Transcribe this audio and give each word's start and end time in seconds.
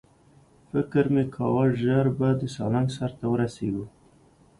فکر 0.71 1.05
مې 1.13 1.23
کاوه 1.35 1.65
ژر 1.81 2.05
به 2.17 2.29
د 2.39 2.41
سالنګ 2.55 2.87
سر 2.97 3.11
ته 3.19 3.25
ورسېږو. 3.29 3.85